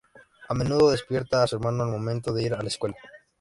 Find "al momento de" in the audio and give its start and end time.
1.83-2.41